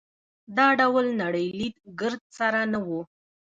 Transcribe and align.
دا 0.57 0.67
ډول 0.79 1.05
نړۍ 1.21 1.47
لید 1.59 1.75
ګرد 1.99 2.21
سره 2.37 2.59
نه 2.73 2.79
وو. 2.87 3.01